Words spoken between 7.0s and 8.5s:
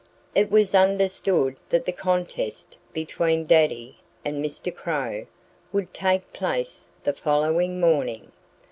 the following morning.